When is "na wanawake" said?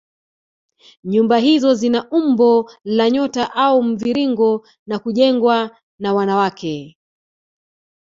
5.99-6.97